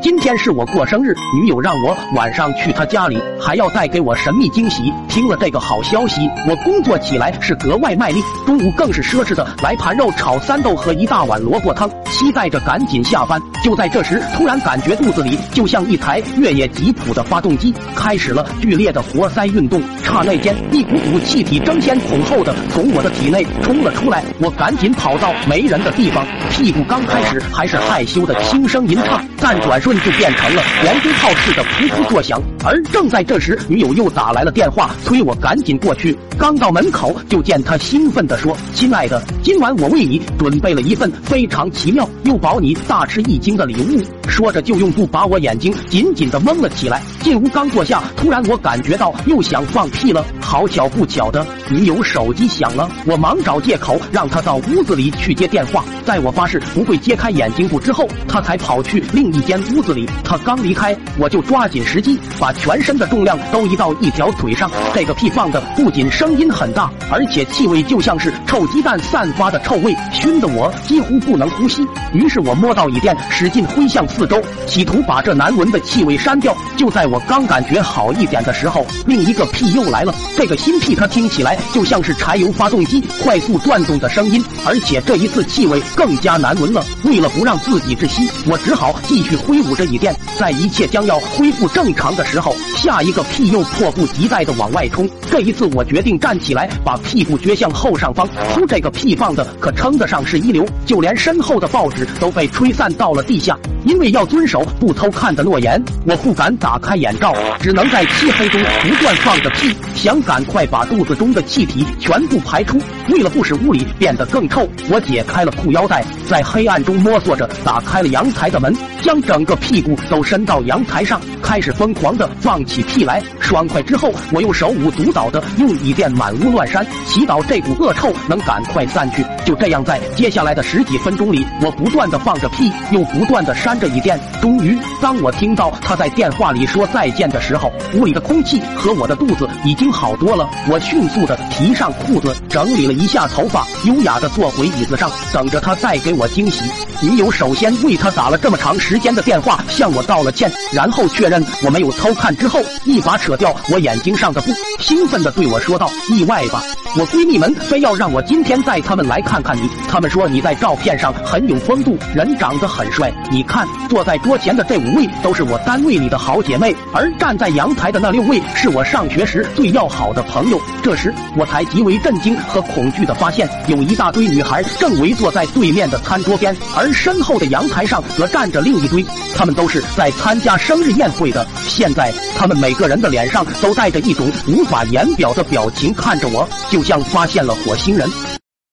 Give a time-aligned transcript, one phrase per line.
[0.00, 4.92] 今天是我过生日，女友让我晚上去她家里，还要带给我神秘惊喜。
[5.08, 13.40] 听了这个好消息，我工作起来是格外卖力，中午更是奢侈的来盘肉炒三豆和一大碗萝卜汤，期待着赶紧下班。
[13.62, 19.82] 就在这时，突然感觉肚子里就像一台越野吉普的发动机，开始了剧烈的活塞运动。
[20.04, 32.40] 刹那间，一股股气体争先恐后的从我的体内冲了出来，我赶紧跑到没人的地方，屁股刚开始还是害羞的轻声吟唱，但转瞬就变成了连珠炮似的噗噗作响。
[32.64, 36.16] 而正在这时，女友又打来了电话，催我赶紧过去。
[36.38, 47.02] 刚到门口，就见她兴奋地说：“亲爱的，今晚我为你准备了一份非常奇妙又保你大吃一惊的礼物。”说着就用布把我眼睛紧紧的蒙了起来。
[47.20, 50.24] 进屋刚坐下，突然我感觉到又想放屁了。
[50.48, 55.84] 好巧不巧的，女友手机响了，我忙找借口让她到屋子里去接电话。
[56.06, 60.08] 在我发誓不会揭开眼睛布之后，她才跑去另一间屋子里。
[60.24, 64.70] 她刚离开，我就抓紧时机把全身的重量都移到一条腿上。
[64.94, 71.86] 这个屁放的不仅声音很大，而且气味就像是臭鸡蛋散发的臭味，熏得我几乎不能呼吸。
[72.14, 76.56] 于是我摸到椅垫，使劲挥向四周，企图把这难闻的气味删掉。
[76.74, 80.14] 就在我刚感觉好一点的时候，另一个屁又来了。
[80.38, 86.80] 这个新屁它听起来就像是柴油发动机快速转动的声音，而且这一次气味更加难闻了。
[87.02, 90.14] 为了不让自己窒息，我只好继续挥舞着椅垫。
[90.38, 95.10] 在一切将要恢复正常的时候，下一个屁又迫不及待的往外冲。
[95.28, 98.24] 这一次我决定站起来，把屁股撅向后上方。
[98.54, 103.58] 呼，这个屁放的可称得上是一流，就连身后的报纸都被吹散到了地下。
[103.88, 112.78] 因为要遵守不偷看的诺言，我不敢打开眼罩，只能在漆黑中不断放着屁，想赶快把肚子中的气体全部排出。
[113.08, 118.76] 为了不使屋里变得更臭，我解开了裤腰带，在黑暗中摸索着打开了阳台的门，
[119.08, 123.22] 将整个屁股都伸到阳台上，开始疯狂的放起屁来。
[123.40, 129.24] 爽快之后，我又手舞足蹈的用椅垫满屋乱扇，祈祷这股恶臭能赶快散去。
[129.46, 134.20] 就这样，在接下来的十几分钟里，我不断的放着屁，又不断的扇着椅垫。
[134.42, 140.46] 终于，当我听到他在电话里说再见的时候，屋里的空气和我的肚子已经好多了。
[140.68, 146.62] 我迅速的提上裤子，整理了一下头发，优雅的坐回椅子上，等着他再给我惊喜。
[147.00, 156.62] 女友首先为他打了这么长时间的电话，向我道了歉，然后确认我没有偷看之后，一把扯掉我眼睛上的布，兴奋的对我说道：“意外吧？
[156.96, 163.12] 我闺蜜们非要让我今天带她们来看看你，她们说你在照片上很有风度，人长得很帅。
[163.30, 179.04] 你看，坐在桌前的这五位都是我单位里的好姐妹，而站在阳台的那六位是我上学时最要好的朋友。”这时，我才极为震惊和恐惧的发现，有一大堆女孩正围坐在对面的餐桌边，而身后的阳台上则站着另一堆，
[179.36, 181.46] 他们都是在参加生日宴会的。
[181.66, 188.08] 现在，他们每个人的脸上都带着一种无法言表的表情，看着我，就像发现了火星人。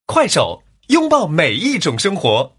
[0.05, 2.54] 快手，拥抱每一种生活。